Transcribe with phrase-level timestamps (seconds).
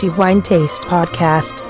[0.00, 1.62] The Wine Taste Podcast.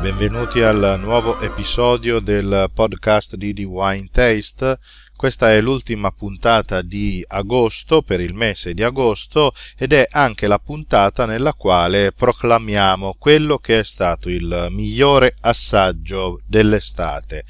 [0.00, 4.80] Benvenuti al nuovo episodio del podcast di The Wine Taste.
[5.14, 10.58] Questa è l'ultima puntata di agosto per il mese di agosto ed è anche la
[10.58, 17.44] puntata nella quale proclamiamo quello che è stato il migliore assaggio dell'estate.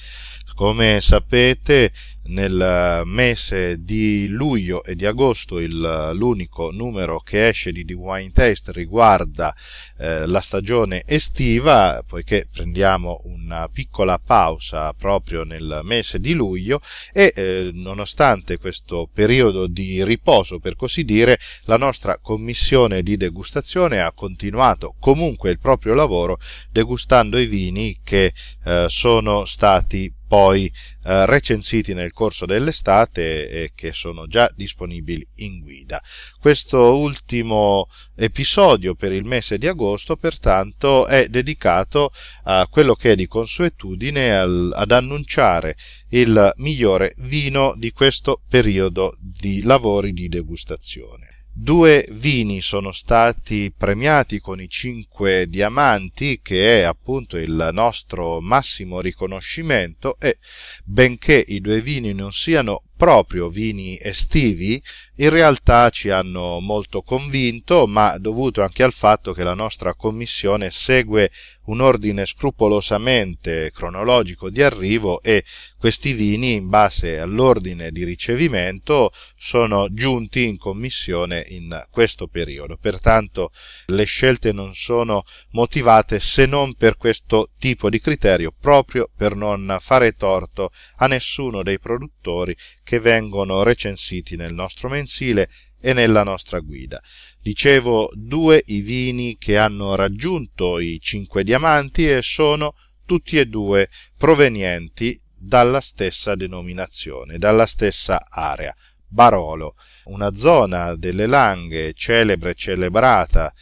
[0.60, 1.90] Come sapete,
[2.24, 8.30] nel mese di luglio e di agosto il, l'unico numero che esce di The Wine
[8.30, 9.56] Taste riguarda
[9.96, 17.32] eh, la stagione estiva, poiché prendiamo una piccola pausa proprio nel mese di luglio e
[17.34, 24.12] eh, nonostante questo periodo di riposo, per così dire, la nostra commissione di degustazione ha
[24.12, 26.38] continuato comunque il proprio lavoro
[26.70, 28.34] degustando i vini che
[28.66, 35.58] eh, sono stati poi eh, recensiti nel corso dell'estate e che sono già disponibili in
[35.58, 36.00] guida.
[36.38, 42.12] Questo ultimo episodio per il mese di agosto pertanto è dedicato
[42.44, 45.76] a quello che è di consuetudine al, ad annunciare
[46.10, 51.29] il migliore vino di questo periodo di lavori di degustazione.
[51.52, 59.00] Due vini sono stati premiati con i cinque diamanti, che è appunto il nostro massimo
[59.00, 60.38] riconoscimento, e
[60.84, 64.78] benché i due vini non siano proprio vini estivi,
[65.16, 70.70] in realtà ci hanno molto convinto, ma dovuto anche al fatto che la nostra commissione
[70.70, 71.30] segue
[71.70, 75.44] un ordine scrupolosamente cronologico di arrivo e
[75.78, 82.76] questi vini, in base all'ordine di ricevimento, sono giunti in commissione in questo periodo.
[82.76, 83.50] Pertanto
[83.86, 89.76] le scelte non sono motivate se non per questo tipo di criterio, proprio per non
[89.80, 92.54] fare torto a nessuno dei produttori
[92.90, 95.48] che vengono recensiti nel nostro mensile
[95.80, 97.00] e nella nostra guida.
[97.40, 102.74] Dicevo due i vini che hanno raggiunto i cinque diamanti e sono
[103.06, 108.74] tutti e due provenienti dalla stessa denominazione, dalla stessa area.
[109.06, 109.76] Barolo,
[110.06, 113.54] una zona delle Langhe celebre e celebrata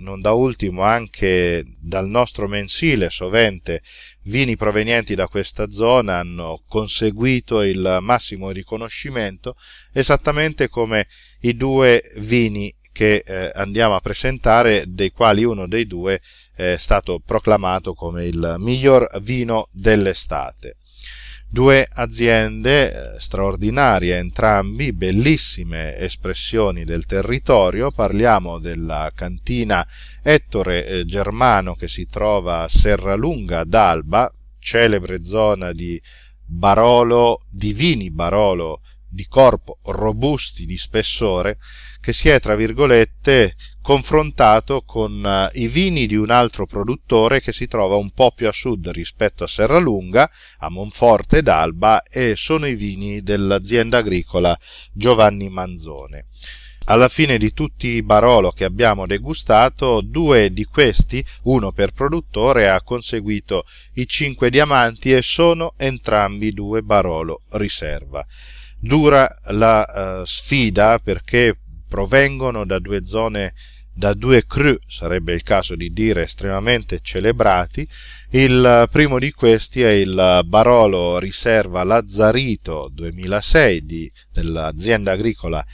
[0.00, 3.82] non da ultimo anche dal nostro mensile sovente
[4.22, 9.54] vini provenienti da questa zona hanno conseguito il massimo riconoscimento
[9.92, 11.06] esattamente come
[11.40, 16.20] i due vini che eh, andiamo a presentare dei quali uno dei due
[16.54, 20.78] è stato proclamato come il miglior vino dell'estate
[21.50, 29.86] Due aziende eh, straordinarie entrambi, bellissime espressioni del territorio, parliamo della cantina
[30.22, 35.98] Ettore eh, Germano che si trova a Serralunga d'Alba, celebre zona di
[36.44, 41.58] Barolo, di vini Barolo di corpo robusti di spessore
[42.00, 47.52] che si è tra virgolette confrontato con uh, i vini di un altro produttore che
[47.52, 52.66] si trova un po' più a sud rispetto a Serralunga, a Monforte d'Alba e sono
[52.66, 54.58] i vini dell'azienda agricola
[54.92, 56.26] Giovanni Manzone.
[56.90, 62.70] Alla fine di tutti i Barolo che abbiamo degustato, due di questi, uno per produttore,
[62.70, 63.64] ha conseguito
[63.94, 68.26] i cinque diamanti e sono entrambi due Barolo riserva.
[68.80, 71.58] Dura la uh, sfida perché
[71.88, 73.54] provengono da due zone
[73.98, 77.86] da due cru, sarebbe il caso di dire, estremamente celebrati.
[78.30, 85.64] Il primo di questi è il Barolo Riserva Lazzarito 2006 di, dell'azienda agricola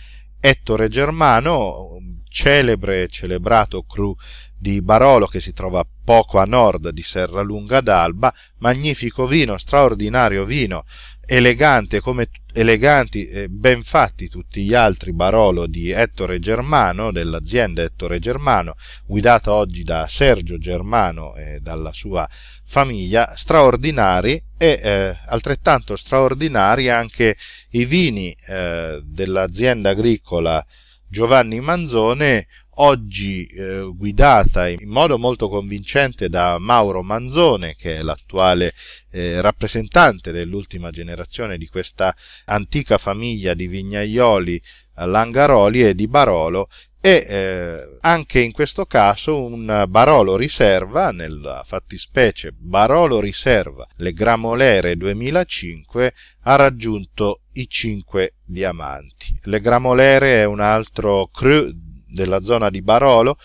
[0.40, 4.14] Ettore Germano, celebre e celebrato cru
[4.64, 10.84] di Barolo che si trova poco a nord di Serralunga d'Alba, magnifico vino, straordinario vino,
[11.26, 18.18] elegante come eleganti e ben fatti tutti gli altri Barolo di Ettore Germano, dell'azienda Ettore
[18.20, 18.74] Germano,
[19.04, 22.26] guidata oggi da Sergio Germano e dalla sua
[22.64, 27.36] famiglia, straordinari e eh, altrettanto straordinari anche
[27.72, 30.64] i vini eh, dell'azienda agricola
[31.06, 38.72] Giovanni Manzone, oggi eh, guidata in modo molto convincente da Mauro Manzone, che è l'attuale
[39.10, 42.14] eh, rappresentante dell'ultima generazione di questa
[42.46, 44.60] antica famiglia di vignaioli
[44.96, 46.68] Langaroli e di Barolo,
[47.04, 54.96] e eh, anche in questo caso un Barolo riserva, nella fattispecie Barolo riserva Le Gramolere
[54.96, 59.38] 2005, ha raggiunto i 5 diamanti.
[59.42, 61.70] Le Gramolere è un altro cru
[62.14, 63.36] della zona di Barolo,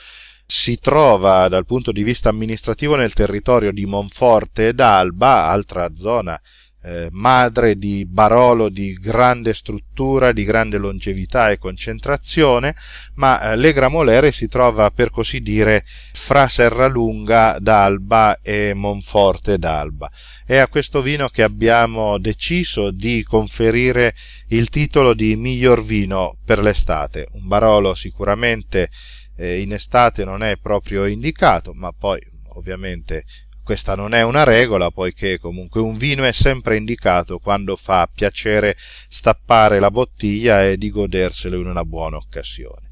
[0.46, 6.40] si trova dal punto di vista amministrativo nel territorio di Monforte ed Alba, altra zona
[6.82, 12.76] eh, madre di Barolo di grande struttura, di grande longevità e concentrazione,
[13.16, 15.84] ma eh, le Gramolere si trova per così dire
[16.14, 20.10] fra Serralunga d'Alba e Monforte d'Alba.
[20.46, 24.16] È a questo vino che abbiamo deciso di conferire
[24.48, 28.90] il titolo di miglior vino per l'estate, un Barolo sicuramente
[29.36, 32.20] eh, in estate non è proprio indicato, ma poi
[32.56, 33.26] ovviamente
[33.70, 38.76] questa non è una regola, poiché comunque un vino è sempre indicato quando fa piacere
[38.76, 42.89] stappare la bottiglia e di goderselo in una buona occasione.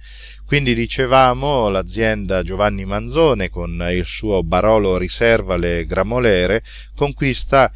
[0.47, 6.63] Quindi dicevamo l'azienda Giovanni Manzone con il suo Barolo Riserva le Gramolere
[6.95, 7.69] conquista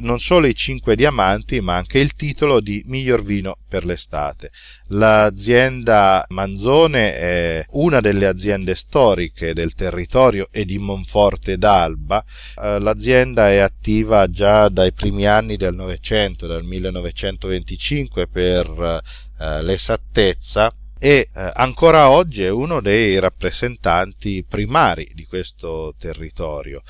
[0.00, 4.50] non solo i cinque diamanti ma anche il titolo di miglior vino per l'estate.
[4.88, 12.24] L'azienda Manzone è una delle aziende storiche del territorio e di Monforte d'Alba.
[12.62, 19.02] Eh, l'azienda è attiva già dai primi anni del Novecento, dal 1925 per
[19.38, 26.82] eh, l'esattezza e eh, ancora oggi è uno dei rappresentanti primari di questo territorio.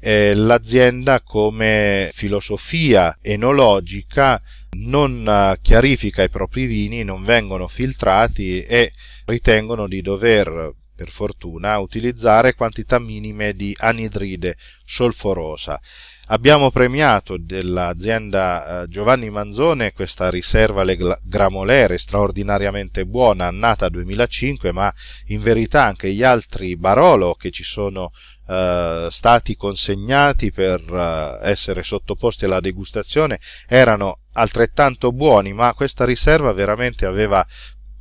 [0.00, 4.42] Eh, l'azienda come filosofia enologica
[4.78, 8.90] non eh, chiarifica i propri vini, non vengono filtrati e
[9.26, 15.80] ritengono di dover per fortuna utilizzare quantità minime di anidride solforosa.
[16.26, 24.92] Abbiamo premiato dell'azienda eh, Giovanni Manzone questa riserva Le Gramolere straordinariamente buona, nata 2005, ma
[25.26, 28.12] in verità anche gli altri Barolo che ci sono
[28.46, 36.52] eh, stati consegnati per eh, essere sottoposti alla degustazione erano altrettanto buoni, ma questa riserva
[36.52, 37.44] veramente aveva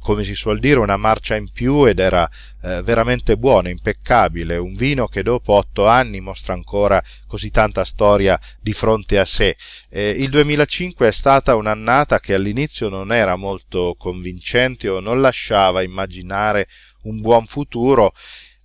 [0.01, 2.29] come si suol dire, una marcia in più ed era
[2.63, 8.37] eh, veramente buono, impeccabile, un vino che dopo otto anni mostra ancora così tanta storia
[8.59, 9.55] di fronte a sé.
[9.89, 15.83] Eh, il 2005 è stata un'annata che all'inizio non era molto convincente o non lasciava
[15.83, 16.67] immaginare
[17.03, 18.11] un buon futuro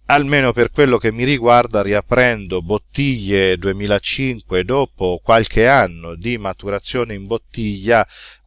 [0.06, 7.26] almeno per quello che mi riguarda, riaprendo bottiglie 2005 dopo qualche anno di maturazione in
[7.26, 8.06] bottiglia,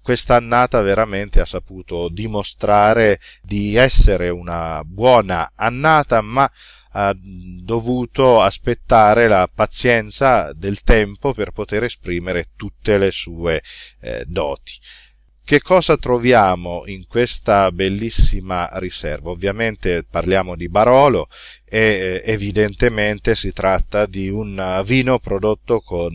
[0.09, 6.51] quest'annata veramente ha saputo dimostrare di essere una buona annata, ma
[6.93, 13.61] ha dovuto aspettare la pazienza del tempo per poter esprimere tutte le sue
[14.01, 14.79] eh, doti.
[15.45, 19.29] Che cosa troviamo in questa bellissima riserva?
[19.29, 21.27] Ovviamente parliamo di Barolo
[21.65, 26.11] e eh, evidentemente si tratta di un vino prodotto con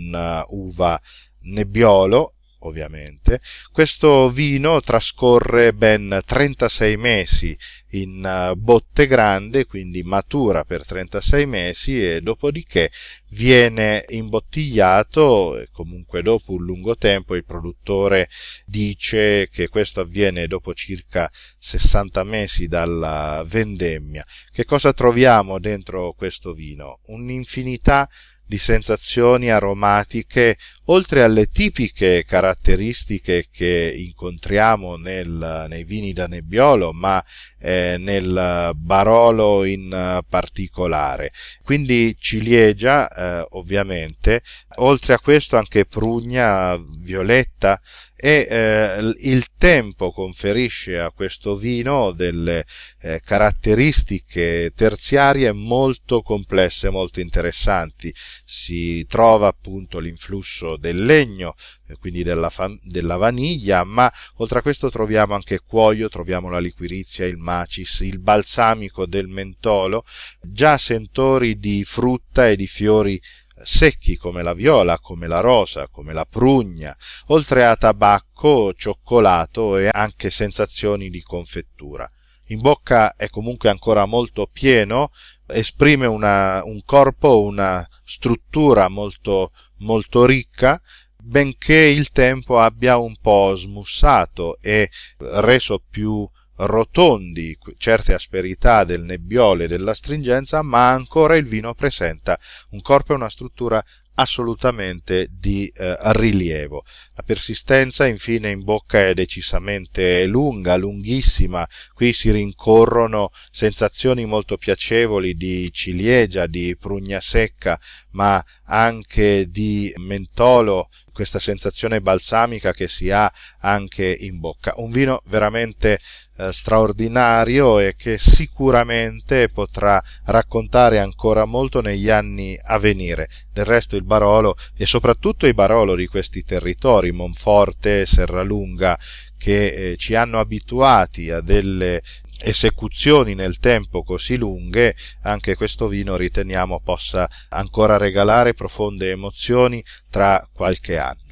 [0.49, 1.00] uh, uva
[1.43, 2.33] Nebbiolo
[2.64, 3.40] ovviamente.
[3.72, 7.56] Questo vino trascorre ben 36 mesi
[7.90, 12.90] in eh, botte grande, quindi matura per 36 mesi e dopodiché
[13.31, 18.28] viene imbottigliato e comunque dopo un lungo tempo il produttore
[18.64, 24.25] dice che questo avviene dopo circa 60 mesi dalla vendemmia.
[24.52, 27.00] Che cosa troviamo dentro questo vino?
[27.06, 30.56] Un'infinità di sensazioni aromatiche,
[30.87, 37.25] oltre alle tipiche caratteristiche che incontriamo nel, nei vini da Nebbiolo, ma
[37.64, 41.32] eh, nel Barolo in particolare.
[41.62, 44.43] Quindi ciliegia, eh, ovviamente,
[44.76, 47.81] oltre a questo anche prugna, violetta,
[48.24, 52.65] e eh, il tempo conferisce a questo vino delle
[53.03, 58.15] eh, caratteristiche terziarie molto complesse, molto interessanti.
[58.43, 61.55] Si trova appunto l'influsso del legno,
[61.86, 62.50] eh, quindi della,
[62.82, 68.19] della, vaniglia, ma oltre a questo troviamo anche cuoio, troviamo la liquirizia, il macis, il
[68.19, 70.05] balsamico del mentolo,
[70.41, 73.20] già sentori di frutta e di fiori
[73.63, 76.96] secchi come la viola, come la rosa, come la prugna,
[77.27, 82.08] oltre a tabacco, cioccolato e anche sensazioni di confettura.
[82.49, 85.11] In bocca è comunque ancora molto pieno,
[85.46, 90.81] esprime una, un corpo, una struttura molto, molto ricca,
[91.17, 99.65] benché il tempo abbia un po' smussato e reso più rotondi certe asperità del nebbiolo
[99.65, 102.39] e della stringenza, ma ancora il vino presenta
[102.70, 103.84] un corpo e una struttura
[104.15, 106.85] assolutamente di eh, rilievo.
[107.15, 115.35] La persistenza infine in bocca è decisamente lunga, lunghissima, qui si rincorrono sensazioni molto piacevoli
[115.35, 117.79] di ciliegia, di prugna secca,
[118.11, 124.75] ma anche di mentolo, questa sensazione balsamica che si ha anche in bocca.
[124.77, 125.99] Un vino veramente
[126.37, 133.29] eh, straordinario e che sicuramente potrà raccontare ancora molto negli anni a venire.
[133.53, 138.99] Del resto il Barolo e soprattutto i Barolo di questi territori, Monforte, Serralunga,
[139.37, 142.03] che eh, ci hanno abituati a delle
[142.41, 150.49] esecuzioni nel tempo così lunghe, anche questo vino riteniamo possa ancora regalare profonde emozioni tra
[150.53, 151.23] qualche anno.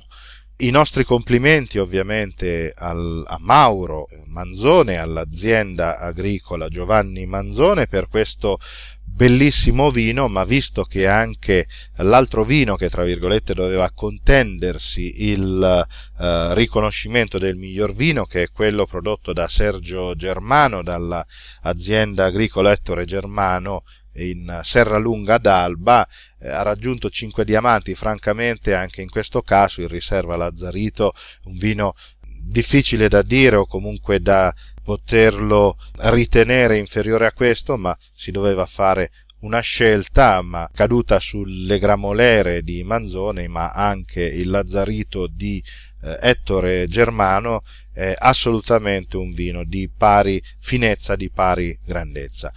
[0.62, 8.60] I nostri complimenti ovviamente al, a Mauro Manzone, all'azienda agricola Giovanni Manzone per questo
[9.04, 11.66] bellissimo vino, ma visto che anche
[11.96, 15.84] l'altro vino che tra virgolette doveva contendersi il
[16.20, 23.04] eh, riconoscimento del miglior vino, che è quello prodotto da Sergio Germano, dall'azienda agricola Ettore
[23.04, 23.82] Germano
[24.14, 26.06] in Serralunga d'Alba,
[26.40, 31.12] eh, ha raggiunto 5 diamanti, francamente anche in questo caso il Riserva Lazzarito,
[31.44, 31.94] un vino
[32.44, 34.52] difficile da dire o comunque da
[34.82, 39.10] poterlo ritenere inferiore a questo, ma si doveva fare
[39.42, 45.62] una scelta ma caduta sulle gramolere di Manzoni, ma anche il Lazzarito di
[46.02, 52.52] eh, Ettore Germano è assolutamente un vino di pari finezza, di pari grandezza.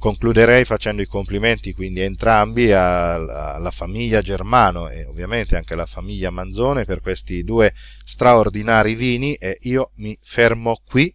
[0.00, 6.30] Concluderei facendo i complimenti quindi a entrambi, alla famiglia Germano e ovviamente anche alla famiglia
[6.30, 11.14] Manzone per questi due straordinari vini e io mi fermo qui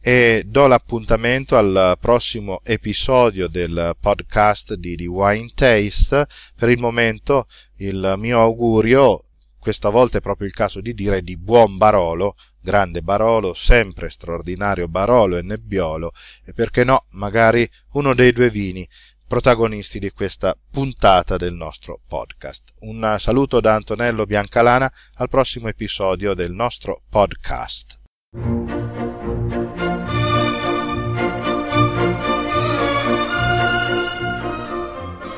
[0.00, 6.26] e do l'appuntamento al prossimo episodio del podcast di The Wine Taste.
[6.56, 7.48] Per il momento
[7.78, 9.24] il mio augurio,
[9.62, 14.88] questa volta è proprio il caso di dire di buon Barolo, grande Barolo, sempre straordinario
[14.88, 16.10] Barolo e Nebbiolo
[16.44, 18.86] e perché no, magari uno dei due vini
[19.24, 22.72] protagonisti di questa puntata del nostro podcast.
[22.80, 28.00] Un saluto da Antonello Biancalana al prossimo episodio del nostro podcast.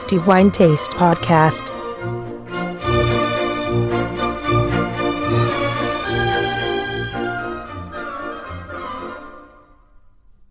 [0.06, 1.83] The Wine Taste Podcast.